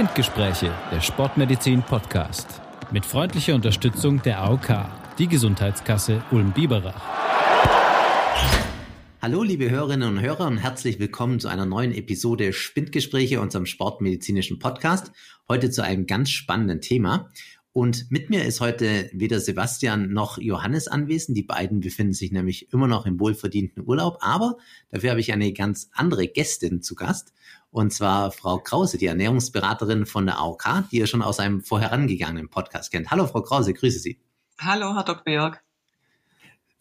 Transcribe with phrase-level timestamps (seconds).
[0.00, 2.62] Spindgespräche, der Sportmedizin Podcast.
[2.90, 4.86] Mit freundlicher Unterstützung der AOK,
[5.18, 7.02] die Gesundheitskasse Ulm-Biberach.
[9.20, 14.58] Hallo, liebe Hörerinnen und Hörer und herzlich willkommen zu einer neuen Episode Spindgespräche, unserem sportmedizinischen
[14.58, 15.12] Podcast.
[15.50, 17.28] Heute zu einem ganz spannenden Thema.
[17.72, 21.36] Und mit mir ist heute weder Sebastian noch Johannes anwesend.
[21.36, 24.16] Die beiden befinden sich nämlich immer noch im wohlverdienten Urlaub.
[24.22, 24.56] Aber
[24.90, 27.34] dafür habe ich eine ganz andere Gästin zu Gast.
[27.70, 32.48] Und zwar Frau Krause, die Ernährungsberaterin von der AOK, die ihr schon aus einem vorherangegangenen
[32.48, 33.10] Podcast kennt.
[33.10, 34.18] Hallo, Frau Krause, grüße Sie.
[34.58, 35.32] Hallo, Herr Dr.
[35.32, 35.58] Jörg.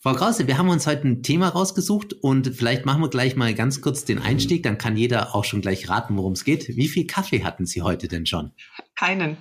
[0.01, 3.53] Frau Krause, wir haben uns heute ein Thema rausgesucht und vielleicht machen wir gleich mal
[3.53, 6.69] ganz kurz den Einstieg, dann kann jeder auch schon gleich raten, worum es geht.
[6.69, 8.53] Wie viel Kaffee hatten Sie heute denn schon?
[8.95, 9.37] Keinen.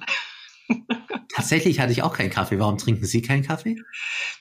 [1.35, 2.59] Tatsächlich hatte ich auch keinen Kaffee.
[2.59, 3.77] Warum trinken Sie keinen Kaffee?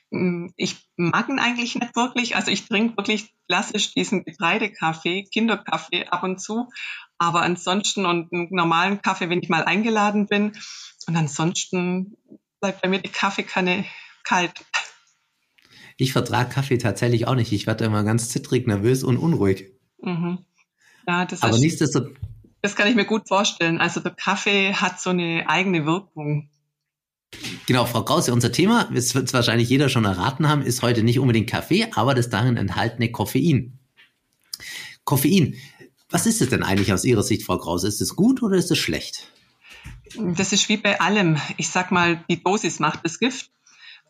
[0.09, 2.35] Mm, ich mag ihn eigentlich nicht wirklich.
[2.35, 6.69] Also ich trinke wirklich klassisch diesen Getreidekaffee, Kinderkaffee ab und zu.
[7.17, 10.53] Aber ansonsten und einen normalen Kaffee, wenn ich mal eingeladen bin.
[11.07, 12.17] Und ansonsten
[12.61, 13.85] bleibt bei mir die Kaffeekanne
[14.23, 14.53] kalt.
[15.97, 17.51] Ich vertrage Kaffee tatsächlich auch nicht.
[17.51, 19.73] Ich werde immer ganz zittrig, nervös und unruhig.
[20.01, 20.45] Mhm.
[21.07, 22.17] Ja, das Aber nichtsdestotrotz.
[22.61, 23.79] Das kann ich mir gut vorstellen.
[23.79, 26.49] Also der Kaffee hat so eine eigene Wirkung.
[27.65, 31.19] Genau, Frau Krause, unser Thema, es wird wahrscheinlich jeder schon erraten haben, ist heute nicht
[31.19, 33.77] unbedingt Kaffee, aber das darin enthaltene Koffein.
[35.03, 35.55] Koffein.
[36.09, 37.87] Was ist es denn eigentlich aus Ihrer Sicht, Frau Krause?
[37.87, 39.27] Ist es gut oder ist es schlecht?
[40.15, 41.37] Das ist wie bei allem.
[41.57, 43.51] Ich sag mal, die Dosis macht das Gift.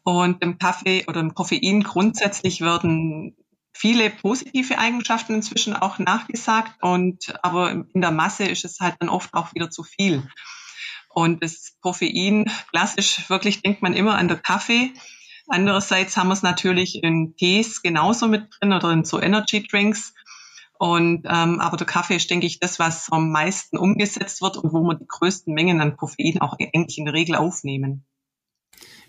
[0.03, 3.35] Und im Kaffee oder im Koffein grundsätzlich werden
[3.73, 6.71] viele positive Eigenschaften inzwischen auch nachgesagt.
[6.81, 10.23] Und, aber in der Masse ist es halt dann oft auch wieder zu viel.
[11.17, 14.91] Und das Koffein, klassisch wirklich denkt man immer an den Kaffee.
[15.47, 20.13] Andererseits haben wir es natürlich in Tees genauso mit drin oder in so Energy Drinks.
[20.77, 24.71] Und ähm, aber der Kaffee ist, denke ich, das, was am meisten umgesetzt wird und
[24.73, 28.05] wo wir die größten Mengen an Koffein auch eigentlich in der Regel aufnehmen.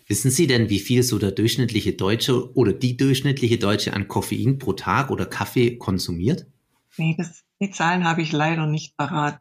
[0.07, 4.57] Wissen Sie denn, wie viel so der durchschnittliche Deutsche oder die durchschnittliche Deutsche an Koffein
[4.57, 6.47] pro Tag oder Kaffee konsumiert?
[6.97, 9.39] Nee, das, die Zahlen habe ich leider nicht parat.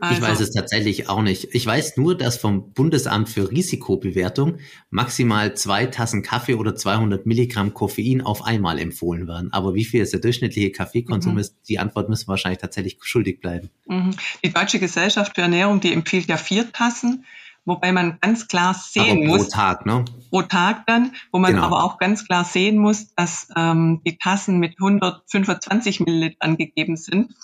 [0.00, 1.48] Also, ich weiß es tatsächlich auch nicht.
[1.52, 4.58] Ich weiß nur, dass vom Bundesamt für Risikobewertung
[4.90, 9.52] maximal zwei Tassen Kaffee oder 200 Milligramm Koffein auf einmal empfohlen werden.
[9.52, 11.38] Aber wie viel ist der durchschnittliche Kaffeekonsum mhm.
[11.38, 13.70] ist, die Antwort müssen wir wahrscheinlich tatsächlich schuldig bleiben.
[13.86, 14.16] Mhm.
[14.44, 17.24] Die Deutsche Gesellschaft für Ernährung, die empfiehlt ja vier Tassen
[17.66, 19.48] wobei man ganz klar sehen aber muss.
[19.48, 20.04] Pro Tag, ne?
[20.30, 21.64] Pro Tag dann, wo man genau.
[21.64, 27.34] aber auch ganz klar sehen muss, dass ähm, die Tassen mit 125 Milliliter angegeben sind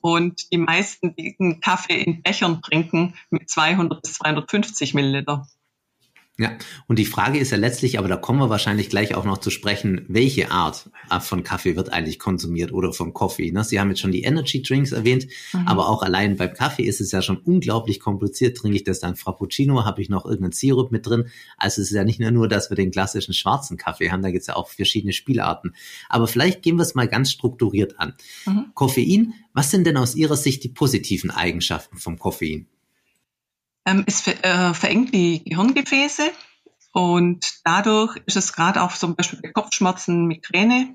[0.00, 5.46] und die meisten, die einen Kaffee in Bechern trinken, mit 200 bis 250 Milliliter.
[6.38, 9.36] Ja, und die Frage ist ja letztlich, aber da kommen wir wahrscheinlich gleich auch noch
[9.36, 10.88] zu sprechen, welche Art
[11.20, 13.52] von Kaffee wird eigentlich konsumiert oder von Kaffee.
[13.52, 13.62] Ne?
[13.62, 15.68] Sie haben jetzt schon die Energy Drinks erwähnt, mhm.
[15.68, 18.56] aber auch allein beim Kaffee ist es ja schon unglaublich kompliziert.
[18.56, 21.26] Trinke ich das dann Frappuccino, habe ich noch irgendeinen Sirup mit drin.
[21.58, 24.40] Also es ist ja nicht nur, dass wir den klassischen schwarzen Kaffee haben, da gibt
[24.40, 25.74] es ja auch verschiedene Spielarten.
[26.08, 28.14] Aber vielleicht gehen wir es mal ganz strukturiert an.
[28.46, 28.70] Mhm.
[28.72, 32.66] Koffein, was sind denn aus Ihrer Sicht die positiven Eigenschaften vom Koffein?
[33.86, 36.30] Ähm, es ver äh, verengt die Gehirngefäße
[36.92, 40.92] und dadurch ist es gerade auch zum Beispiel bei Kopfschmerzen, Migräne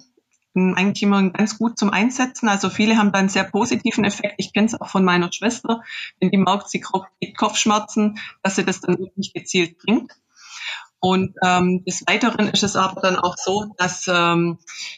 [0.56, 2.47] eigentlich immer ganz gut zum Einsetzen.
[2.47, 4.35] Also viele haben da einen sehr positiven Effekt.
[4.38, 5.81] Ich kenne es auch von meiner Schwester,
[6.19, 10.13] wenn die merkt, sie kriegt Kopfschmerzen, dass sie das dann wirklich gezielt trinkt.
[11.00, 14.57] Und ähm, des Weiteren ist es aber dann auch so, dass ähm,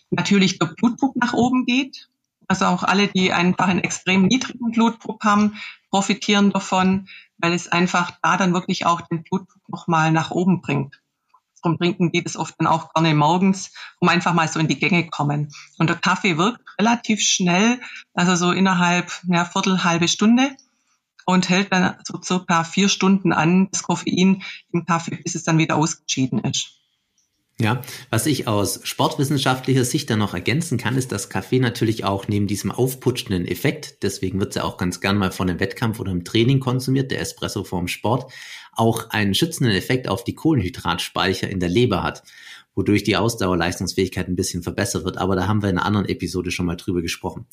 [0.09, 2.07] natürlich der Blutdruck nach oben geht.
[2.47, 5.57] Also auch alle, die einfach einen extrem niedrigen Blutdruck haben,
[5.89, 11.01] profitieren davon weil es einfach da dann wirklich auch den Blutdruck nochmal nach oben bringt.
[11.61, 14.79] Darum trinken die das oft dann auch gerne morgens, um einfach mal so in die
[14.79, 15.51] Gänge kommen.
[15.77, 17.81] Und der Kaffee wirkt relativ schnell,
[18.13, 20.55] also so innerhalb einer Viertel, halbe Stunde
[21.25, 25.57] und hält dann so circa vier Stunden an, das Koffein im Kaffee, bis es dann
[25.57, 26.77] wieder ausgeschieden ist.
[27.59, 27.81] Ja,
[28.11, 32.45] was ich aus sportwissenschaftlicher Sicht dann noch ergänzen kann, ist, dass Kaffee natürlich auch neben
[32.45, 36.11] diesem aufputschenden Effekt, deswegen wird es ja auch ganz gern mal von einem Wettkampf oder
[36.11, 38.31] einem Training konsumiert, der Espresso vorm Sport,
[38.73, 42.21] auch einen schützenden Effekt auf die Kohlenhydratspeicher in der Leber hat,
[42.75, 45.17] wodurch die Ausdauerleistungsfähigkeit ein bisschen verbessert wird.
[45.17, 47.47] Aber da haben wir in einer anderen Episode schon mal drüber gesprochen.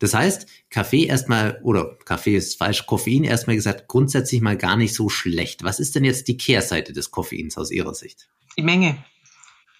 [0.00, 4.92] Das heißt, Kaffee erstmal, oder Kaffee ist falsch, Koffein erstmal gesagt, grundsätzlich mal gar nicht
[4.92, 5.62] so schlecht.
[5.62, 8.28] Was ist denn jetzt die Kehrseite des Koffeins aus Ihrer Sicht?
[8.58, 8.98] Die Menge.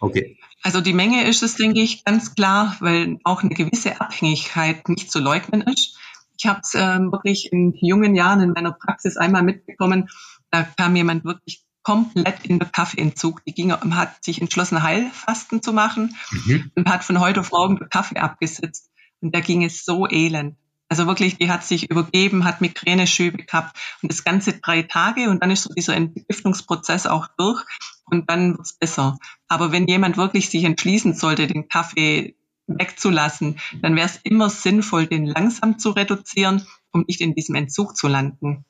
[0.00, 0.38] Okay.
[0.62, 5.10] Also die Menge ist es, denke ich, ganz klar, weil auch eine gewisse Abhängigkeit nicht
[5.10, 5.98] zu leugnen ist.
[6.38, 10.08] Ich habe es ähm, wirklich in jungen Jahren in meiner Praxis einmal mitbekommen,
[10.50, 13.44] da kam jemand wirklich komplett in den Kaffeeentzug.
[13.44, 16.70] Die ging, hat sich entschlossen, Heilfasten zu machen mhm.
[16.74, 18.90] und hat von heute auf morgen den Kaffee abgesetzt.
[19.20, 20.56] Und da ging es so elend.
[20.88, 25.42] Also wirklich, die hat sich übergeben, hat Migräneschübe gehabt und das ganze drei Tage und
[25.42, 27.64] dann ist so dieser Entgiftungsprozess auch durch
[28.04, 29.18] und dann wird's besser.
[29.48, 32.36] Aber wenn jemand wirklich sich entschließen sollte, den Kaffee
[32.68, 37.96] wegzulassen, dann wäre es immer sinnvoll, den langsam zu reduzieren, um nicht in diesem Entzug
[37.96, 38.64] zu landen.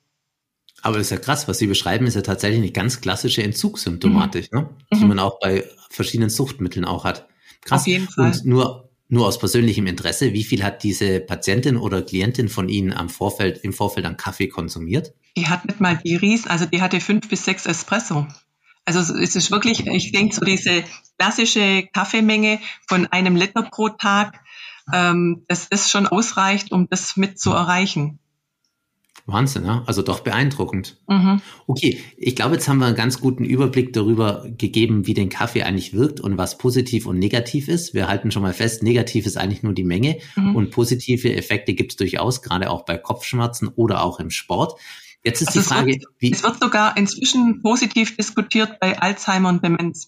[0.83, 4.53] Aber das ist ja krass, was Sie beschreiben, ist ja tatsächlich eine ganz klassische Entzugssymptomatik,
[4.53, 4.61] mhm.
[4.61, 4.71] ne?
[4.93, 5.09] die mhm.
[5.09, 7.27] man auch bei verschiedenen Suchtmitteln auch hat.
[7.63, 7.83] Krass.
[7.83, 8.27] Auf jeden Fall.
[8.27, 12.93] Und nur, nur aus persönlichem Interesse, wie viel hat diese Patientin oder Klientin von Ihnen
[12.93, 15.15] am Vorfeld, im Vorfeld an Kaffee konsumiert?
[15.37, 18.27] Die hat nicht mal die Ries, also die hatte fünf bis sechs Espresso.
[18.85, 20.85] Also es ist wirklich, ich denke, so diese
[21.19, 24.41] klassische Kaffeemenge von einem Liter pro Tag,
[24.93, 28.21] ähm, das ist schon ausreicht, um das mit zu erreichen.
[29.27, 29.83] Wahnsinn, ja?
[29.87, 30.99] also doch beeindruckend.
[31.09, 31.41] Mhm.
[31.67, 35.65] Okay, ich glaube, jetzt haben wir einen ganz guten Überblick darüber gegeben, wie den Kaffee
[35.65, 37.93] eigentlich wirkt und was positiv und negativ ist.
[37.93, 40.55] Wir halten schon mal fest, negativ ist eigentlich nur die Menge mhm.
[40.55, 44.81] und positive Effekte gibt es durchaus, gerade auch bei Kopfschmerzen oder auch im Sport.
[45.25, 46.33] Jetzt ist also die Frage, es wird, wie.
[46.33, 50.07] Es wird sogar inzwischen positiv diskutiert bei Alzheimer und Demenz.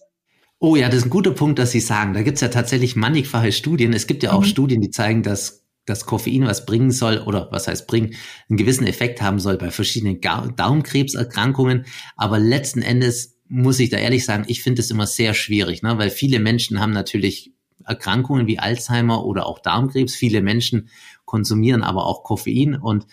[0.61, 2.15] Oh ja, das ist ein guter Punkt, dass Sie sagen.
[2.15, 3.93] Da gibt es ja tatsächlich mannigfache Studien.
[3.93, 4.47] Es gibt ja auch mhm.
[4.47, 8.15] Studien, die zeigen, dass dass Koffein was bringen soll oder was heißt bringen,
[8.49, 11.87] einen gewissen Effekt haben soll bei verschiedenen Darmkrebserkrankungen.
[12.17, 15.99] Aber letzten Endes muss ich da ehrlich sagen, ich finde es immer sehr schwierig, ne?
[15.99, 17.53] weil viele Menschen haben natürlich
[17.85, 20.15] Erkrankungen wie Alzheimer oder auch Darmkrebs.
[20.15, 20.91] Viele Menschen
[21.25, 23.07] konsumieren aber auch Koffein und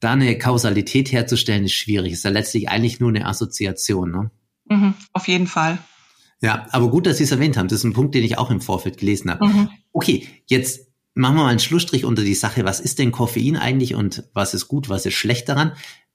[0.00, 2.12] da eine Kausalität herzustellen ist schwierig.
[2.12, 4.10] Ist ja letztlich eigentlich nur eine Assoziation.
[4.10, 4.30] Ne?
[4.66, 5.78] Mhm, auf jeden Fall.
[6.40, 7.68] Ja, aber gut, dass Sie es erwähnt haben.
[7.68, 9.46] Das ist ein Punkt, den ich auch im Vorfeld gelesen habe.
[9.46, 9.68] Mhm.
[9.92, 10.87] Okay, jetzt
[11.18, 12.64] machen wir mal einen Schlussstrich unter die Sache.
[12.64, 15.72] Was ist denn Koffein eigentlich und was ist gut, was ist schlecht daran?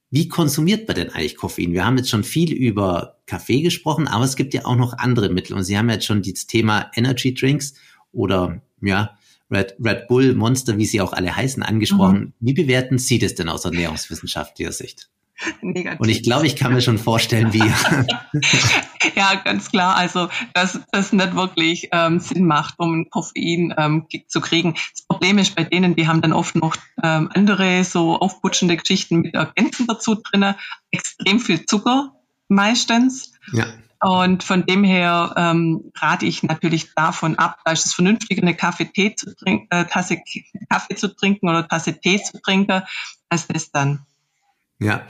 [0.10, 1.74] Wie konsumiert man denn eigentlich Koffein?
[1.74, 5.30] Wir haben jetzt schon viel über Kaffee gesprochen, aber es gibt ja auch noch andere
[5.30, 5.56] Mittel.
[5.56, 7.74] Und Sie haben jetzt schon das Thema Energy Drinks
[8.12, 9.18] oder ja,
[9.52, 12.20] Red, Red Bull, Monster, wie sie auch alle heißen, angesprochen.
[12.20, 12.34] Mhm.
[12.40, 15.10] Wie bewerten Sie das denn aus ernährungswissenschaftlicher Sicht?
[15.62, 16.00] Negativ.
[16.02, 17.60] Und ich glaube, ich kann mir schon vorstellen, wie.
[19.16, 19.96] ja, ganz klar.
[19.96, 24.74] Also, dass das nicht wirklich ähm, Sinn macht, um einen Koffein ähm, zu kriegen.
[24.74, 29.22] Das Problem ist bei denen, die haben dann oft noch ähm, andere so aufputschende Geschichten
[29.22, 30.56] mit Ergänzen dazu drinne,
[30.92, 32.14] extrem viel Zucker
[32.48, 33.34] meistens.
[33.52, 33.66] Ja.
[34.04, 38.54] Und von dem her ähm, rate ich natürlich davon ab, da ist es vernünftiger, eine
[38.54, 40.18] Kaffee Tee zu trinken, äh, Tasse
[40.70, 42.82] Kaffee zu trinken oder Tasse Tee zu trinken,
[43.30, 44.06] als das dann.
[44.80, 45.08] Ja.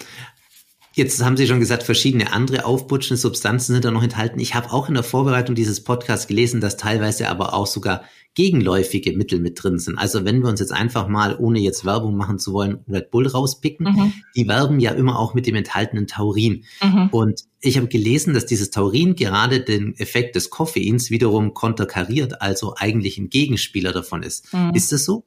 [0.95, 4.39] Jetzt haben Sie schon gesagt, verschiedene andere aufputschende Substanzen sind da noch enthalten.
[4.39, 8.03] Ich habe auch in der Vorbereitung dieses Podcasts gelesen, dass teilweise aber auch sogar
[8.35, 9.97] gegenläufige Mittel mit drin sind.
[9.97, 13.27] Also wenn wir uns jetzt einfach mal, ohne jetzt Werbung machen zu wollen, Red Bull
[13.27, 14.13] rauspicken, mhm.
[14.35, 16.63] die werben ja immer auch mit dem enthaltenen Taurin.
[16.81, 17.09] Mhm.
[17.11, 22.75] Und ich habe gelesen, dass dieses Taurin gerade den Effekt des Koffeins wiederum konterkariert, also
[22.75, 24.51] eigentlich ein Gegenspieler davon ist.
[24.53, 24.71] Mhm.
[24.73, 25.25] Ist das so?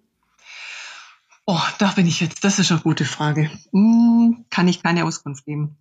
[1.46, 2.43] Oh, da bin ich jetzt.
[2.43, 3.50] Das ist eine gute Frage.
[3.72, 5.76] Hm, kann ich keine Auskunft geben.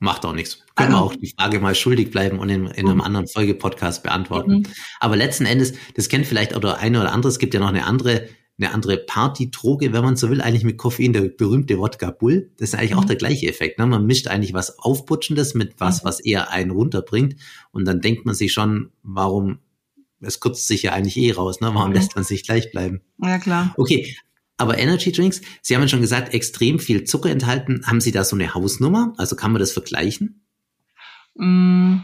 [0.00, 0.64] Macht auch nichts.
[0.74, 3.00] Können also, wir auch die Frage mal schuldig bleiben und in, in einem mhm.
[3.02, 4.58] anderen Folgepodcast beantworten.
[4.58, 4.62] Mhm.
[5.00, 7.68] Aber letzten Endes, das kennt vielleicht auch der eine oder andere, es gibt ja noch
[7.68, 8.28] eine andere,
[8.60, 12.52] eine andere Partydroge, wenn man so will, eigentlich mit Koffein, der berühmte Wodka Bull.
[12.58, 12.98] Das ist eigentlich mhm.
[12.98, 13.78] auch der gleiche Effekt.
[13.78, 13.86] Ne?
[13.86, 16.08] Man mischt eigentlich was Aufputschendes mit was, mhm.
[16.08, 17.36] was eher einen runterbringt.
[17.72, 19.58] Und dann denkt man sich schon, warum,
[20.20, 21.70] es kürzt sich ja eigentlich eh raus, ne?
[21.74, 21.96] Warum mhm.
[21.96, 23.00] lässt man sich gleich bleiben?
[23.20, 23.74] Ja, klar.
[23.76, 24.16] Okay,
[24.58, 27.82] aber Energy Drinks, Sie haben ja schon gesagt, extrem viel Zucker enthalten.
[27.86, 29.14] Haben Sie da so eine Hausnummer?
[29.16, 30.44] Also kann man das vergleichen?
[31.34, 31.98] Mm,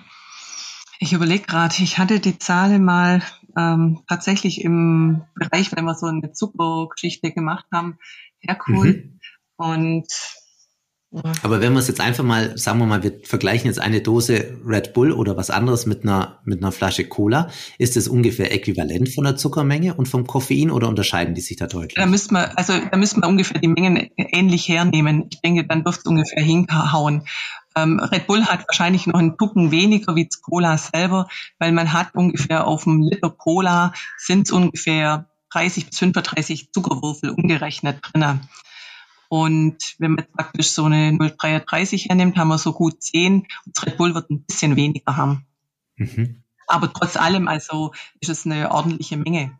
[1.01, 3.23] ich überlege gerade, ich hatte die Zahl mal
[3.57, 7.99] ähm, tatsächlich im Bereich, wenn wir so eine Zuckergeschichte gemacht haben,
[8.39, 9.05] hergeholt.
[9.05, 9.21] Mhm.
[9.57, 10.09] Und
[11.43, 14.59] aber wenn wir es jetzt einfach mal, sagen wir mal, wir vergleichen jetzt eine Dose
[14.67, 19.09] Red Bull oder was anderes mit einer, mit einer Flasche Cola, ist es ungefähr äquivalent
[19.09, 21.95] von der Zuckermenge und vom Koffein oder unterscheiden die sich da deutlich?
[21.95, 25.27] Da müsste man, also da müsste man ungefähr die Mengen ähnlich hernehmen.
[25.31, 27.23] Ich denke, dann dürfte es ungefähr hinhauen.
[27.77, 31.29] Ähm, Red Bull hat wahrscheinlich noch einen Tucken weniger wie Cola selber,
[31.59, 37.31] weil man hat ungefähr auf einem Liter Cola sind es ungefähr 30 bis 35 Zuckerwürfel
[37.31, 38.49] umgerechnet drinnen.
[39.35, 43.97] Und wenn man praktisch so eine 0,33 hernimmt, haben wir so gut 10 und Red
[43.97, 45.45] Bull wird ein bisschen weniger haben.
[45.97, 46.45] Mhm.
[46.69, 49.59] Aber trotz allem, also ist es eine ordentliche Menge.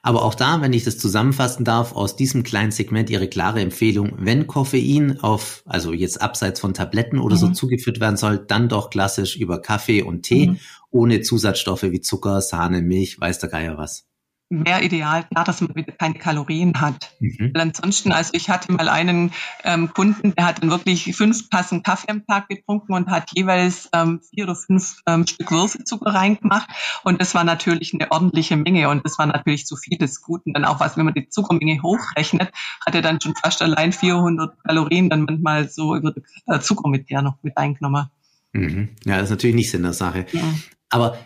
[0.00, 4.14] Aber auch da, wenn ich das zusammenfassen darf, aus diesem kleinen Segment Ihre klare Empfehlung,
[4.16, 7.40] wenn Koffein auf, also jetzt abseits von Tabletten oder mhm.
[7.40, 10.58] so zugeführt werden soll, dann doch klassisch über Kaffee und Tee, mhm.
[10.90, 14.06] ohne Zusatzstoffe wie Zucker, Sahne, Milch, weiß der Geier was.
[14.52, 17.14] Wäre ideal, klar, dass man wieder keine Kalorien hat.
[17.20, 17.50] Mhm.
[17.54, 19.32] Weil ansonsten, also ich hatte mal einen
[19.64, 23.88] ähm, Kunden, der hat dann wirklich fünf Tassen Kaffee am Tag getrunken und hat jeweils
[23.92, 26.68] ähm, vier oder fünf ähm, Stück Würfelzucker reingemacht.
[27.02, 30.52] Und das war natürlich eine ordentliche Menge und das war natürlich zu viel des Guten.
[30.52, 32.52] Dann auch was, wenn man die Zuckermenge hochrechnet,
[32.84, 36.12] hat er dann schon fast allein 400 Kalorien dann manchmal so über
[36.60, 38.10] Zucker mit der noch mit eingenommen.
[38.52, 38.90] Mhm.
[39.04, 40.26] Ja, das ist natürlich nicht Sinn der Sache.
[40.32, 40.42] Ja.
[40.90, 41.16] Aber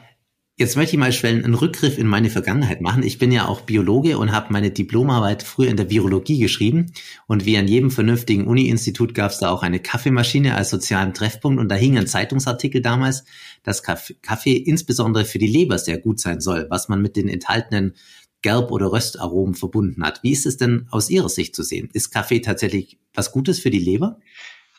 [0.59, 3.03] Jetzt möchte ich mal schnell einen Rückgriff in meine Vergangenheit machen.
[3.03, 6.93] Ich bin ja auch Biologe und habe meine Diplomarbeit früher in der Virologie geschrieben.
[7.27, 11.61] Und wie an jedem vernünftigen Uni-Institut gab es da auch eine Kaffeemaschine als sozialen Treffpunkt.
[11.61, 13.25] Und da hing ein Zeitungsartikel damals,
[13.65, 17.93] dass Kaffee insbesondere für die Leber sehr gut sein soll, was man mit den enthaltenen
[18.41, 20.23] Gerb- oder Röstaromen verbunden hat.
[20.23, 21.91] Wie ist es denn aus Ihrer Sicht zu sehen?
[21.93, 24.21] Ist Kaffee tatsächlich was Gutes für die Leber?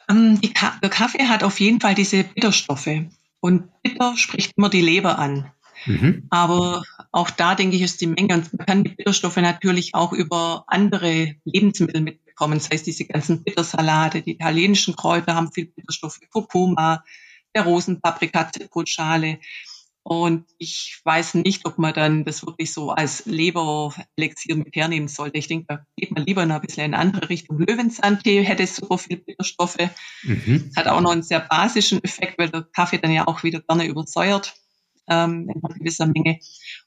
[0.10, 2.90] Ähm, der Kaffee hat auf jeden Fall diese Bitterstoffe.
[3.40, 5.52] Und bitter spricht immer die Leber an.
[5.88, 6.28] Mhm.
[6.30, 10.14] Aber auch da denke ich, ist die Menge und man kann die Bitterstoffe natürlich auch
[10.14, 12.60] über andere Lebensmittel mitbekommen.
[12.60, 17.04] Das heißt, diese ganzen Bittersalate, die italienischen Kräuter haben viel Bitterstoffe, Kurkuma,
[17.56, 19.40] der Rosenpaprika, Zitrusschale.
[20.04, 25.38] Und ich weiß nicht, ob man dann das wirklich so als Leberelixier mit hernehmen sollte.
[25.38, 27.60] Ich denke, da geht man lieber in ein bisschen in eine andere Richtung.
[27.60, 29.90] Löwenzahntee hätte super viel Bitterstoffe.
[30.24, 30.72] Mhm.
[30.78, 33.86] Hat auch noch einen sehr basischen Effekt, weil der Kaffee dann ja auch wieder gerne
[33.86, 34.56] übersäuert
[35.10, 36.40] ähm, in gewisser Menge.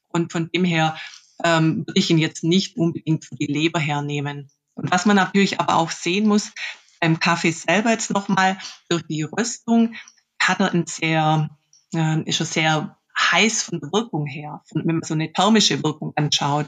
[0.09, 0.97] Und von dem her
[1.43, 4.49] ähm, würde ich ihn jetzt nicht unbedingt für die Leber hernehmen.
[4.73, 6.51] Und was man natürlich aber auch sehen muss,
[6.99, 8.57] beim Kaffee selber jetzt nochmal,
[8.89, 9.95] durch die Röstung
[10.39, 11.49] hat er ein sehr,
[11.93, 16.13] äh, ist er sehr heiß von der Wirkung her, wenn man so eine thermische Wirkung
[16.15, 16.67] anschaut.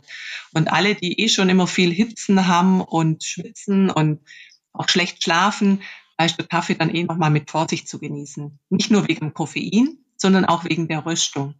[0.53, 4.21] Und alle, die eh schon immer viel Hitzen haben und schwitzen und
[4.73, 5.81] auch schlecht schlafen,
[6.17, 8.59] da der Kaffee dann eh nochmal mit Vorsicht zu genießen.
[8.69, 11.53] Nicht nur wegen Koffein, sondern auch wegen der Röstung.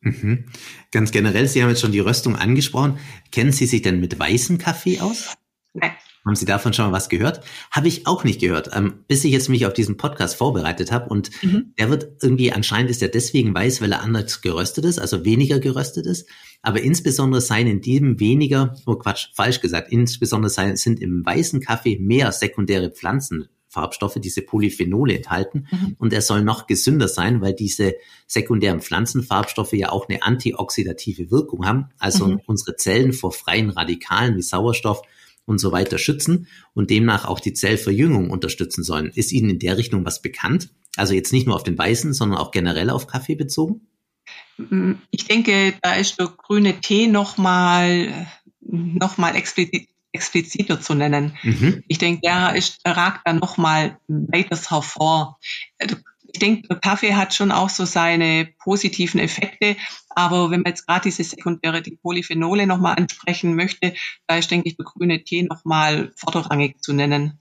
[0.00, 0.44] Mhm.
[0.92, 2.98] Ganz generell, Sie haben jetzt schon die Röstung angesprochen.
[3.32, 5.34] Kennen Sie sich denn mit weißem Kaffee aus?
[5.72, 5.90] Nein.
[6.24, 7.40] Haben Sie davon schon mal was gehört?
[7.72, 11.10] Habe ich auch nicht gehört, ähm, bis ich jetzt mich auf diesen Podcast vorbereitet habe.
[11.10, 11.74] Und mhm.
[11.76, 15.58] der wird irgendwie, anscheinend ist er deswegen weiß, weil er anders geröstet ist, also weniger
[15.58, 16.28] geröstet ist.
[16.62, 21.60] Aber insbesondere seien in diesem weniger, oh Quatsch, falsch gesagt, insbesondere seien, sind im weißen
[21.60, 25.66] Kaffee mehr sekundäre Pflanzen Farbstoffe, diese Polyphenole enthalten.
[25.70, 25.96] Mhm.
[25.98, 27.94] Und er soll noch gesünder sein, weil diese
[28.26, 32.40] sekundären Pflanzenfarbstoffe ja auch eine antioxidative Wirkung haben, also mhm.
[32.46, 35.02] unsere Zellen vor freien Radikalen wie Sauerstoff
[35.44, 39.10] und so weiter schützen und demnach auch die Zellverjüngung unterstützen sollen.
[39.14, 40.70] Ist Ihnen in der Richtung was bekannt?
[40.96, 43.88] Also jetzt nicht nur auf den weißen, sondern auch generell auf Kaffee bezogen?
[45.10, 48.26] Ich denke, da ist der grüne Tee nochmal
[48.60, 51.36] noch mal explizit, expliziter zu nennen.
[51.42, 51.82] Mhm.
[51.88, 55.38] Ich denke, der ist, ragt da nochmal weiters hervor.
[55.78, 59.76] Ich denke, Kaffee hat schon auch so seine positiven Effekte,
[60.10, 63.94] aber wenn man jetzt gerade diese sekundäre, die Polyphenole nochmal ansprechen möchte,
[64.26, 67.38] da ist, denke ich, der grüne Tee nochmal vorderrangig zu nennen.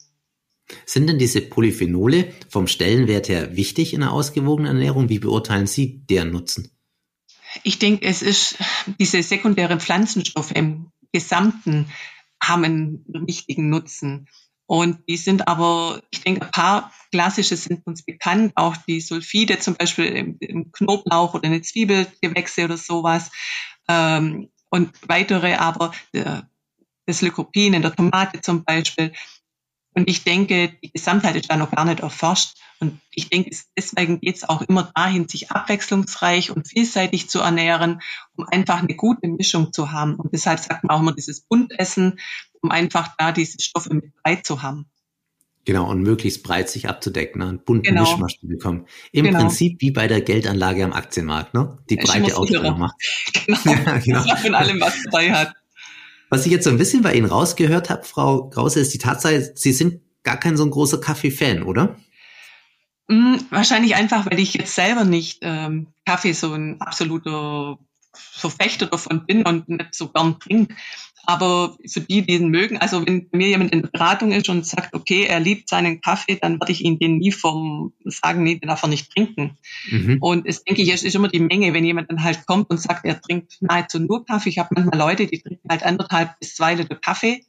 [0.86, 5.10] Sind denn diese Polyphenole vom Stellenwert her wichtig in einer ausgewogenen Ernährung?
[5.10, 6.72] Wie beurteilen Sie deren Nutzen?
[7.63, 8.58] Ich denke, es ist
[9.00, 11.88] diese sekundären Pflanzenstoffe im Gesamten
[12.48, 14.28] haben einen wichtigen Nutzen.
[14.66, 19.60] Und die sind aber, ich denke, ein paar klassische sind uns bekannt, auch die Sulfide
[19.60, 23.30] zum Beispiel im, im Knoblauch oder in den Zwiebelgewächse oder sowas.
[23.88, 26.42] Ähm, und weitere aber, äh,
[27.06, 29.12] das Lycopin in der Tomate zum Beispiel,
[29.96, 32.58] und ich denke, die Gesamtheit ist da noch gar nicht erforscht.
[32.80, 38.02] Und ich denke, deswegen geht es auch immer dahin, sich abwechslungsreich und vielseitig zu ernähren,
[38.36, 40.16] um einfach eine gute Mischung zu haben.
[40.16, 42.20] Und deshalb sagt man auch immer dieses Buntessen,
[42.62, 44.88] um einfach da diese Stoffe mit breit zu haben.
[45.66, 47.48] Genau, und möglichst breit sich abzudecken, ne?
[47.48, 48.02] einen bunten genau.
[48.02, 48.86] Mischmasch zu bekommen.
[49.14, 49.40] Im genau.
[49.40, 51.78] Prinzip wie bei der Geldanlage am Aktienmarkt, ne?
[51.90, 52.96] Die breite Ausstellung macht.
[53.46, 54.36] Genau, ja, genau.
[54.36, 55.54] von allem was dabei hat.
[56.34, 59.52] Was ich jetzt so ein bisschen bei Ihnen rausgehört habe, Frau Krause, ist die Tatsache,
[59.54, 61.96] Sie sind gar kein so ein großer Kaffee-Fan, oder?
[63.08, 67.78] Mm, wahrscheinlich einfach, weil ich jetzt selber nicht ähm, Kaffee so ein absoluter
[68.16, 70.74] Verfechter davon bin und nicht so gern trinke.
[71.25, 74.65] Aber für die, die ihn mögen, also wenn mir jemand in der Beratung ist und
[74.65, 78.56] sagt, okay, er liebt seinen Kaffee, dann werde ich ihn den nie vom sagen, nee,
[78.56, 79.58] den darf er nicht trinken.
[79.89, 80.18] Mhm.
[80.20, 82.77] Und es denke ich, es ist immer die Menge, wenn jemand dann halt kommt und
[82.77, 84.50] sagt, er trinkt nahezu nur Kaffee.
[84.50, 87.46] Ich habe manchmal Leute, die trinken halt anderthalb bis zwei Liter Kaffee.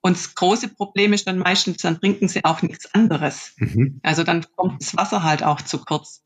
[0.00, 3.54] Und das große Problem ist dann meistens, dann trinken sie auch nichts anderes.
[3.56, 3.98] Mhm.
[4.04, 6.22] Also dann kommt das Wasser halt auch zu kurz.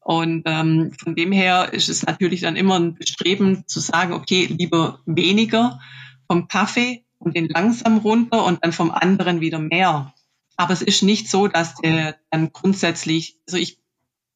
[0.00, 4.46] Und ähm, von dem her ist es natürlich dann immer ein Bestreben zu sagen, okay,
[4.46, 5.80] lieber weniger
[6.26, 10.14] vom Kaffee und den langsam runter und dann vom anderen wieder mehr.
[10.56, 13.78] Aber es ist nicht so, dass der dann grundsätzlich, also ich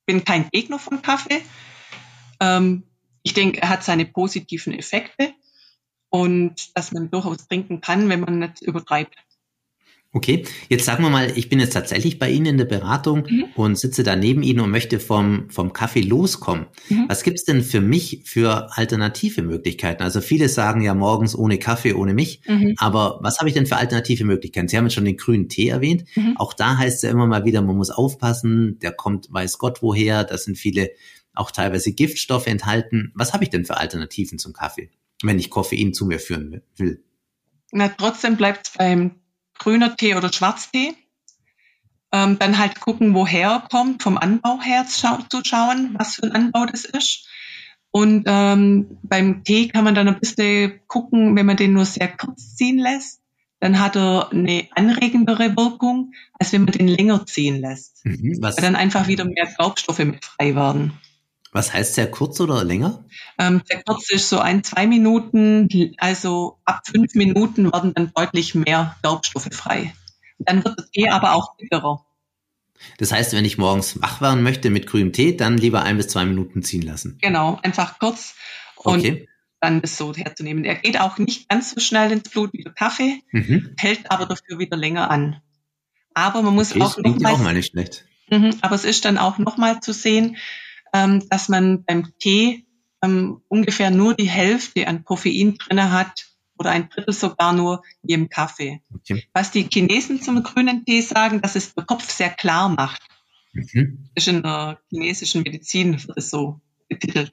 [0.06, 1.42] bin kein Gegner von Kaffee.
[2.40, 2.84] Ähm,
[3.22, 5.34] ich denke, er hat seine positiven Effekte.
[6.10, 9.14] und dass man durchaus trinken kann, wenn man nicht übertreibt.
[10.12, 13.44] Okay, jetzt sagen wir mal, ich bin jetzt tatsächlich bei Ihnen in der Beratung mhm.
[13.54, 16.66] und sitze da neben Ihnen und möchte vom, vom Kaffee loskommen.
[16.88, 17.04] Mhm.
[17.06, 20.02] Was gibt's denn für mich für alternative Möglichkeiten?
[20.02, 22.42] Also viele sagen ja morgens ohne Kaffee, ohne mich.
[22.48, 22.74] Mhm.
[22.78, 24.66] Aber was habe ich denn für alternative Möglichkeiten?
[24.66, 26.04] Sie haben jetzt schon den grünen Tee erwähnt.
[26.16, 26.34] Mhm.
[26.38, 29.80] Auch da heißt es ja immer mal wieder, man muss aufpassen, der kommt weiß Gott
[29.80, 30.24] woher.
[30.24, 30.90] Da sind viele
[31.34, 33.12] auch teilweise Giftstoffe enthalten.
[33.14, 34.90] Was habe ich denn für Alternativen zum Kaffee,
[35.22, 37.04] wenn ich Koffein zu mir führen will?
[37.70, 39.19] Na, trotzdem bleibt beim
[39.60, 40.94] grüner Tee oder Schwarztee.
[42.12, 46.32] Ähm, dann halt gucken, woher er kommt, vom Anbau her zu schauen, was für ein
[46.32, 47.28] Anbau das ist.
[47.92, 52.08] Und ähm, beim Tee kann man dann ein bisschen gucken, wenn man den nur sehr
[52.08, 53.20] kurz ziehen lässt,
[53.60, 58.04] dann hat er eine anregendere Wirkung, als wenn man den länger ziehen lässt.
[58.04, 58.56] Mhm, was?
[58.56, 60.98] Weil dann einfach wieder mehr Gaubstoffe mit frei werden.
[61.52, 63.04] Was heißt sehr kurz oder länger?
[63.38, 68.54] Ähm, sehr kurz ist so ein, zwei Minuten, also ab fünf Minuten werden dann deutlich
[68.54, 69.92] mehr Gaubstoffe frei.
[70.38, 72.04] Dann wird das Tee aber auch bitterer.
[72.98, 76.08] Das heißt, wenn ich morgens wach werden möchte mit grünem Tee, dann lieber ein bis
[76.08, 77.18] zwei Minuten ziehen lassen.
[77.20, 78.34] Genau, einfach kurz
[78.76, 79.28] und okay.
[79.60, 80.64] dann das so herzunehmen.
[80.64, 83.74] Er geht auch nicht ganz so schnell ins Blut wie der Kaffee, mhm.
[83.76, 85.40] hält aber dafür wieder länger an.
[86.14, 88.06] Aber man muss okay, auch noch mal, auch mal nicht schlecht.
[88.30, 90.36] Mhm, aber es ist dann auch noch mal zu sehen,
[90.92, 92.66] ähm, dass man beim Tee
[93.02, 96.26] ähm, ungefähr nur die Hälfte an Koffein drinne hat
[96.58, 98.82] oder ein Drittel sogar nur wie im Kaffee.
[98.94, 99.24] Okay.
[99.32, 103.02] Was die Chinesen zum grünen Tee sagen, dass es der Kopf sehr klar macht.
[103.52, 104.10] Mhm.
[104.14, 107.32] Das ist in der chinesischen Medizin es so betitelt.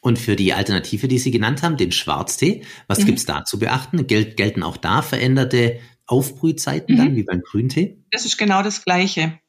[0.00, 3.06] Und für die Alternative, die Sie genannt haben, den Schwarztee, was mhm.
[3.06, 4.06] gibt's da zu beachten?
[4.06, 6.98] Gel gelten auch da veränderte Aufbrühzeiten mhm.
[6.98, 8.04] dann wie beim Grüntee?
[8.10, 9.40] Das ist genau das Gleiche.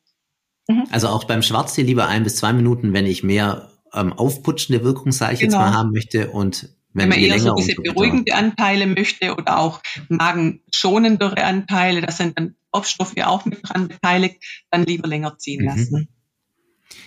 [0.68, 0.84] Mhm.
[0.92, 5.12] Also auch beim Schwarztee lieber ein bis zwei Minuten, wenn ich mehr ähm, aufputschende Wirkung,
[5.12, 5.54] sage ich genau.
[5.54, 9.60] jetzt mal, haben möchte und wenn, wenn man eher so diese beruhigende Anteile möchte oder
[9.60, 15.62] auch magenschonendere Anteile, da sind dann Kopfstoffe auch mit dran beteiligt, dann lieber länger ziehen
[15.62, 15.68] mhm.
[15.68, 16.08] lassen.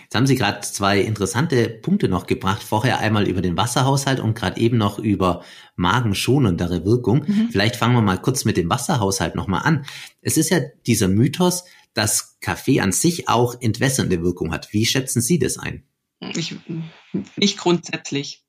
[0.02, 2.62] Jetzt haben Sie gerade zwei interessante Punkte noch gebracht.
[2.62, 5.42] Vorher einmal über den Wasserhaushalt und gerade eben noch über
[5.76, 7.24] magenschonendere Wirkung.
[7.26, 7.48] Mhm.
[7.50, 9.84] Vielleicht fangen wir mal kurz mit dem Wasserhaushalt nochmal an.
[10.20, 14.72] Es ist ja dieser Mythos, dass Kaffee an sich auch entwässernde Wirkung hat.
[14.72, 15.84] Wie schätzen Sie das ein?
[16.20, 16.54] Ich,
[17.36, 18.44] nicht grundsätzlich.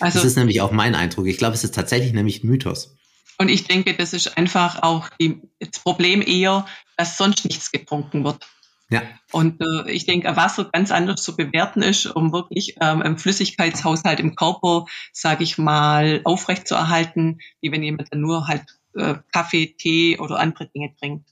[0.00, 1.26] Also, das ist nämlich auch mein Eindruck.
[1.26, 2.96] Ich glaube, es ist tatsächlich nämlich ein Mythos.
[3.38, 8.24] Und ich denke, das ist einfach auch die, das Problem eher, dass sonst nichts getrunken
[8.24, 8.46] wird.
[8.90, 9.02] Ja.
[9.30, 14.20] Und äh, ich denke, Wasser ganz anders zu bewerten ist, um wirklich ähm, einen Flüssigkeitshaushalt
[14.20, 20.18] im Körper, sage ich mal, aufrechtzuerhalten, wie wenn jemand dann nur halt äh, Kaffee, Tee
[20.18, 21.31] oder andere Dinge trinkt.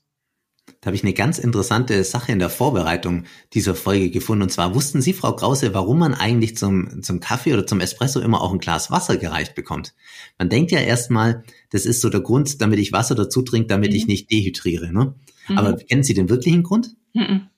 [0.80, 4.44] Da habe ich eine ganz interessante Sache in der Vorbereitung dieser Folge gefunden.
[4.44, 8.20] Und zwar wussten Sie, Frau Krause, warum man eigentlich zum, zum Kaffee oder zum Espresso
[8.20, 9.94] immer auch ein Glas Wasser gereicht bekommt?
[10.38, 13.90] Man denkt ja erstmal, das ist so der Grund, damit ich Wasser dazu trinke, damit
[13.90, 13.96] mhm.
[13.96, 14.90] ich nicht dehydriere.
[14.90, 15.14] Ne?
[15.48, 15.58] Mhm.
[15.58, 16.96] Aber kennen Sie den wirklichen Grund?
[17.12, 17.48] Mhm.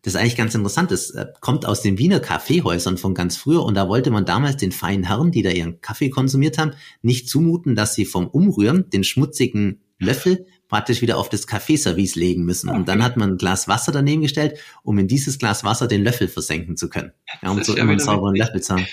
[0.00, 0.90] Das ist eigentlich ganz interessant.
[0.90, 4.58] Das äh, kommt aus den Wiener Kaffeehäusern von ganz früher und da wollte man damals
[4.58, 6.72] den feinen Herren, die da ihren Kaffee konsumiert haben,
[7.02, 12.44] nicht zumuten, dass sie vom Umrühren den schmutzigen Löffel praktisch wieder auf das Kaffeeservice legen
[12.44, 12.68] müssen.
[12.68, 12.78] Okay.
[12.78, 16.02] Und dann hat man ein Glas Wasser daneben gestellt, um in dieses Glas Wasser den
[16.02, 17.12] Löffel versenken zu können.
[17.42, 18.86] Ja, um so immer einen sauberen Löffel zu haben.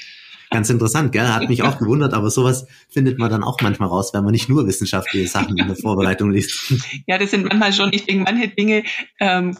[0.52, 1.30] Ganz interessant, gell?
[1.30, 4.50] Hat mich auch gewundert, aber sowas findet man dann auch manchmal raus, wenn man nicht
[4.50, 6.74] nur wissenschaftliche Sachen in der Vorbereitung liest.
[7.08, 8.84] Ja, das sind manchmal schon, ich denke, manche Dinge
[9.22, 9.58] ähm,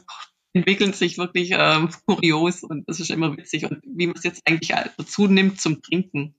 [0.52, 4.42] entwickeln sich wirklich ähm, kurios und das ist immer witzig und wie man es jetzt
[4.46, 6.36] eigentlich dazu nimmt zum Trinken.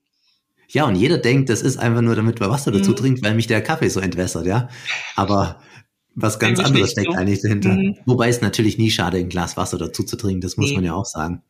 [0.73, 2.95] Ja, und jeder denkt, das ist einfach nur, damit man Wasser dazu mhm.
[2.95, 4.69] trinkt, weil mich der Kaffee so entwässert, ja.
[5.15, 5.61] Aber
[6.15, 7.17] was ganz eigentlich anderes steckt so.
[7.17, 7.69] eigentlich dahinter.
[7.69, 7.97] Mhm.
[8.05, 10.75] Wobei es natürlich nie schade, ein Glas Wasser dazu zu trinken, das muss nee.
[10.75, 11.43] man ja auch sagen.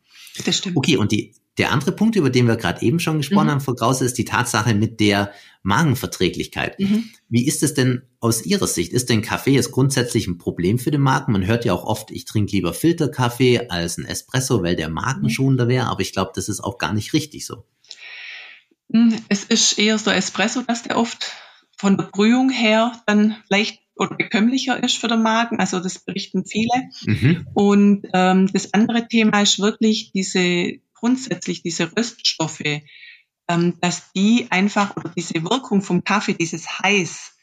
[0.44, 0.76] Das stimmt.
[0.76, 3.50] Okay, und die, der andere Punkt, über den wir gerade eben schon gesprochen mhm.
[3.52, 5.32] haben, Frau Krause, ist die Tatsache mit der
[5.62, 6.78] Magenverträglichkeit.
[6.78, 7.04] Mhm.
[7.30, 8.92] Wie ist es denn aus Ihrer Sicht?
[8.92, 11.32] Ist denn Kaffee jetzt grundsätzlich ein Problem für den Magen?
[11.32, 15.28] Man hört ja auch oft, ich trinke lieber Filterkaffee als ein Espresso, weil der Magen
[15.28, 15.68] mhm.
[15.68, 17.64] wäre, aber ich glaube, das ist auch gar nicht richtig so.
[18.94, 21.32] Hm, es ist eher so Espresso, dass der oft
[21.76, 25.58] von der Brühung her dann leicht oder bekömmlicher ist für den Magen.
[25.58, 26.90] Also das berichten viele.
[27.04, 27.46] Mhm.
[27.54, 32.82] Und ähm, das andere Thema ist wirklich diese grundsätzlich diese Röststoffe,
[33.48, 37.36] ähm, dass die einfach oder diese Wirkung vom Kaffee, dieses Heiß,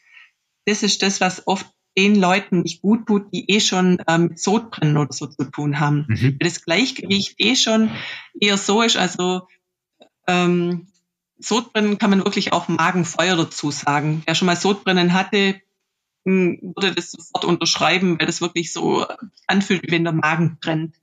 [0.64, 1.66] das ist das, was oft
[1.98, 5.78] den Leuten nicht gut tut, die eh schon ähm, mit Sodbrennen oder so zu tun
[5.78, 6.06] haben.
[6.08, 6.38] Mhm.
[6.40, 7.90] Das Gleichgewicht eh schon
[8.40, 9.46] eher so ist, also
[10.26, 10.86] ähm,
[11.38, 14.22] Sodbrennen kann man wirklich auch Magenfeuer dazu sagen.
[14.26, 15.60] Wer schon mal Sodbrennen hatte,
[16.24, 19.06] hm, würde das sofort unterschreiben, weil das wirklich so
[19.46, 20.96] anfühlt, wie wenn der Magen brennt.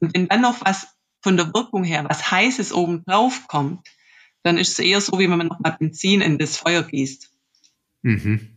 [0.00, 0.88] Und wenn dann noch was
[1.22, 3.86] von der Wirkung her, was Heißes oben drauf kommt,
[4.42, 7.30] dann ist es eher so, wie wenn man nochmal Benzin in das Feuer gießt.
[8.02, 8.56] Mhm.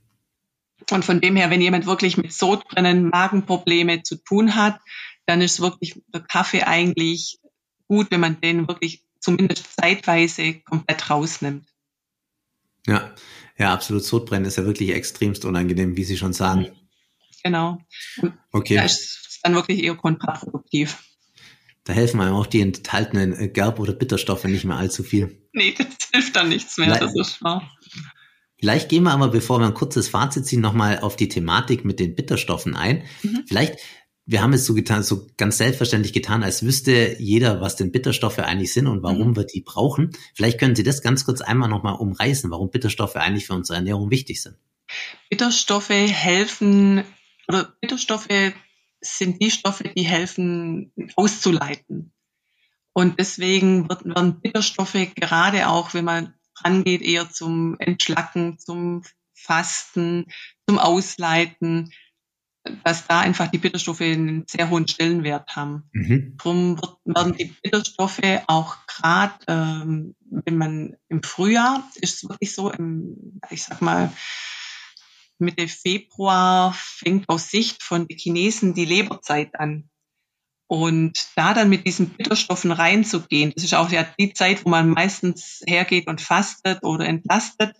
[0.92, 4.80] Und von dem her, wenn jemand wirklich mit Sodbrennen, Magenprobleme zu tun hat,
[5.26, 7.39] dann ist wirklich der Kaffee eigentlich
[7.88, 11.68] gut, wenn man den wirklich zumindest zeitweise komplett rausnimmt.
[12.86, 13.16] Ja,
[13.58, 14.04] ja, absolut.
[14.04, 16.68] Sodbrennen ist ja wirklich extremst unangenehm, wie Sie schon sagen.
[17.44, 17.80] Genau.
[18.52, 18.76] Okay.
[18.76, 21.04] Da ist dann wirklich eher kontraproduktiv.
[21.86, 25.50] Da helfen einem auch die enthaltenen äh, Gerb- oder Bitterstoffe nicht mehr allzu viel.
[25.52, 27.70] Nee, das hilft dann nichts mehr, das ist wahr.
[28.58, 32.00] Vielleicht gehen wir aber, bevor wir ein kurzes Fazit ziehen, nochmal auf die Thematik mit
[32.00, 33.04] den Bitterstoffen ein.
[33.22, 33.44] Mhm.
[33.46, 33.80] Vielleicht,
[34.26, 38.40] wir haben es so getan, so ganz selbstverständlich getan, als wüsste jeder, was denn Bitterstoffe
[38.40, 39.36] eigentlich sind und warum mhm.
[39.36, 40.12] wir die brauchen.
[40.34, 44.10] Vielleicht können Sie das ganz kurz einmal nochmal umreißen, warum Bitterstoffe eigentlich für unsere Ernährung
[44.12, 44.56] wichtig sind.
[45.30, 47.04] Bitterstoffe helfen,
[47.48, 48.54] oder Bitterstoffe
[49.02, 52.14] sind die Stoffe, die helfen auszuleiten.
[52.94, 56.34] Und deswegen werden Bitterstoffe gerade auch, wenn man
[56.64, 60.28] rangeht, eher zum Entschlacken, zum Fasten,
[60.68, 61.92] zum Ausleiten,
[62.84, 65.89] dass da einfach die Bitterstoffe einen sehr hohen Stellenwert haben.
[65.91, 66.38] Mhm.
[66.38, 72.71] Darum werden die Bitterstoffe auch gerade, ähm, wenn man im Frühjahr, ist es wirklich so,
[72.71, 74.12] im, ich sag mal,
[75.39, 79.89] Mitte Februar fängt aus Sicht von den Chinesen die Leberzeit an.
[80.67, 84.89] Und da dann mit diesen Bitterstoffen reinzugehen, das ist auch ja die Zeit, wo man
[84.89, 87.76] meistens hergeht und fastet oder entlastet.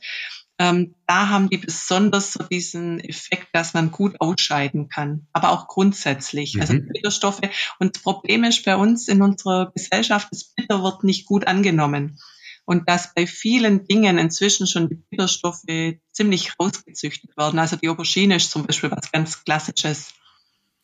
[0.60, 5.68] Ähm, da haben die besonders so diesen Effekt, dass man gut ausscheiden kann, aber auch
[5.68, 6.60] grundsätzlich.
[6.62, 6.80] Also mhm.
[6.80, 7.42] Also Bitterstoffe.
[7.80, 12.20] Und das Problem ist bei uns in unserer Gesellschaft, das Bitter wird nicht gut angenommen.
[12.66, 15.64] Und dass bei vielen Dingen inzwischen schon die Bitterstoffe
[16.12, 17.60] ziemlich rausgezüchtet werden.
[17.60, 20.14] Also die Aubergine ist zum Beispiel was ganz Klassisches.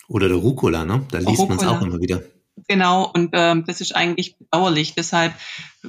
[0.10, 1.06] Oder der Rucola, ne?
[1.12, 2.22] Da liest man es auch immer wieder.
[2.68, 4.94] Genau, und ähm, das ist eigentlich bedauerlich.
[4.96, 5.34] Deshalb,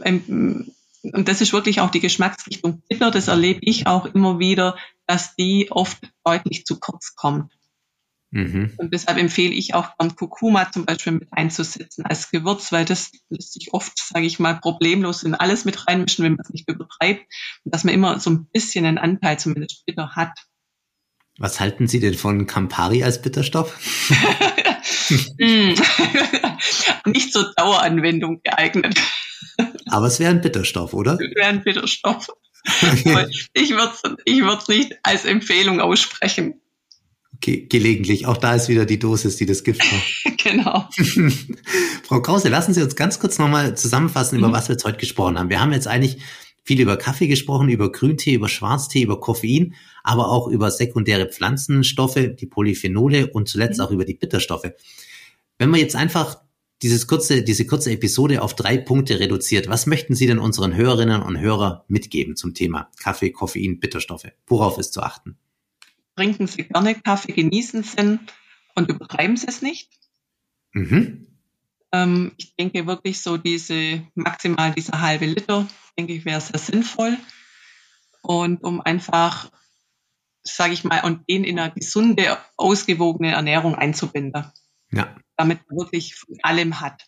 [0.04, 0.70] ähm,
[1.02, 5.34] und das ist wirklich auch die Geschmacksrichtung bitter, das erlebe ich auch immer wieder, dass
[5.34, 7.52] die oft deutlich zu kurz kommt.
[8.32, 8.74] Mhm.
[8.76, 13.10] Und deshalb empfehle ich auch dann Kurkuma zum Beispiel mit einzusetzen als Gewürz, weil das
[13.28, 16.68] lässt sich oft, sage ich mal, problemlos in alles mit reinmischen, wenn man es nicht
[16.68, 17.22] übertreibt.
[17.64, 20.46] Und dass man immer so ein bisschen einen Anteil zumindest bitter hat.
[21.38, 23.76] Was halten Sie denn von Campari als Bitterstoff?
[25.40, 25.74] Hm.
[27.06, 29.00] Nicht zur Daueranwendung geeignet.
[29.90, 31.14] Aber es wäre ein Bitterstoff, oder?
[31.14, 32.28] Es wäre ein Bitterstoff.
[32.82, 36.60] ich würde es ich nicht als Empfehlung aussprechen.
[37.42, 38.26] Okay, gelegentlich.
[38.26, 40.38] Auch da ist wieder die Dosis, die das Gift macht.
[40.44, 40.88] genau.
[42.04, 44.52] Frau Krause, lassen Sie uns ganz kurz nochmal zusammenfassen, über mhm.
[44.52, 45.48] was wir jetzt heute gesprochen haben.
[45.48, 46.18] Wir haben jetzt eigentlich
[46.64, 49.74] viel über Kaffee gesprochen, über Grüntee, über Schwarztee, über Koffein,
[50.04, 53.86] aber auch über sekundäre Pflanzenstoffe, die Polyphenole und zuletzt mhm.
[53.86, 54.70] auch über die Bitterstoffe.
[55.56, 56.42] Wenn man jetzt einfach
[56.82, 61.22] dieses kurze, diese kurze Episode auf drei Punkte reduziert, was möchten Sie denn unseren Hörerinnen
[61.22, 64.28] und Hörern mitgeben zum Thema Kaffee, Koffein, Bitterstoffe?
[64.46, 65.36] Worauf ist zu achten?
[66.16, 68.18] Trinken Sie gerne Kaffee, genießen Sie
[68.74, 69.90] und übertreiben Sie es nicht.
[70.72, 71.26] Mhm.
[71.92, 75.66] Ähm, ich denke wirklich so diese maximal dieser halbe Liter,
[75.98, 77.16] denke ich, wäre sehr sinnvoll.
[78.22, 79.50] Und um einfach,
[80.42, 84.46] sage ich mal, und den in eine gesunde, ausgewogene Ernährung einzubinden.
[84.92, 85.16] Ja.
[85.40, 87.06] Damit man wirklich von allem hat.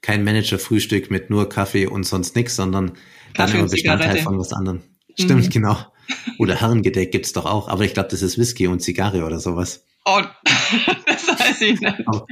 [0.00, 2.92] Kein Manager-Frühstück mit nur Kaffee und sonst nichts, sondern
[3.34, 4.82] dann immer Bestandteil von was anderem.
[5.18, 5.50] Stimmt, mhm.
[5.50, 5.76] genau.
[6.38, 9.84] Oder Herrengedeck gibt's doch auch, aber ich glaube, das ist Whisky und Zigarre oder sowas.
[10.06, 10.20] Oh,
[11.06, 12.08] das weiß ich nicht.
[12.08, 12.26] Aber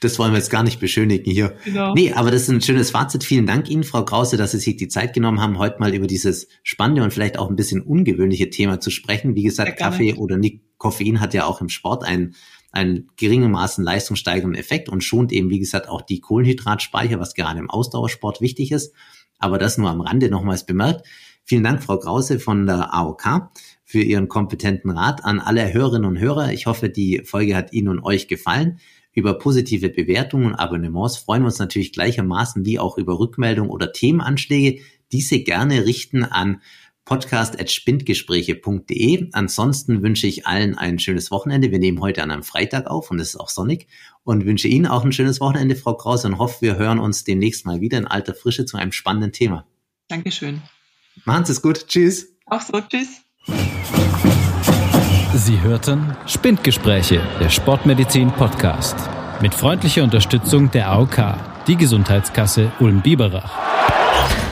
[0.00, 1.56] das wollen wir jetzt gar nicht beschönigen hier.
[1.64, 1.94] Genau.
[1.94, 3.24] Nee, aber das ist ein schönes Fazit.
[3.24, 6.06] Vielen Dank Ihnen, Frau Krause, dass Sie sich die Zeit genommen haben, heute mal über
[6.06, 9.34] dieses spannende und vielleicht auch ein bisschen ungewöhnliche Thema zu sprechen.
[9.34, 10.38] Wie gesagt, Kaffee oder
[10.78, 12.34] Koffein hat ja auch im Sport einen,
[12.76, 17.58] einen geringen Maßen leistungssteigernden Effekt und schont eben, wie gesagt, auch die Kohlenhydratspeicher, was gerade
[17.58, 18.92] im Ausdauersport wichtig ist.
[19.38, 21.06] Aber das nur am Rande nochmals bemerkt.
[21.44, 23.50] Vielen Dank, Frau Krause von der AOK,
[23.84, 26.52] für Ihren kompetenten Rat an alle Hörerinnen und Hörer.
[26.52, 28.78] Ich hoffe, die Folge hat Ihnen und euch gefallen.
[29.12, 33.92] Über positive Bewertungen und Abonnements freuen wir uns natürlich gleichermaßen wie auch über Rückmeldungen oder
[33.92, 34.82] Themenanschläge.
[35.12, 36.60] Diese gerne richten an
[37.06, 39.30] podcast.spindgespräche.de.
[39.32, 41.70] Ansonsten wünsche ich allen ein schönes Wochenende.
[41.70, 43.86] Wir nehmen heute an einem Freitag auf und es ist auch sonnig
[44.24, 47.64] und wünsche Ihnen auch ein schönes Wochenende, Frau Krause, und hoffe, wir hören uns demnächst
[47.64, 49.64] mal wieder in alter Frische zu einem spannenden Thema.
[50.08, 50.60] Dankeschön.
[51.24, 51.88] Machen Sie es gut.
[51.88, 52.28] Tschüss.
[52.46, 52.80] Auch so.
[52.80, 53.22] Tschüss.
[55.34, 58.96] Sie hörten Spindgespräche, der Sportmedizin Podcast.
[59.40, 64.45] Mit freundlicher Unterstützung der AOK, die Gesundheitskasse Ulm-Biberach.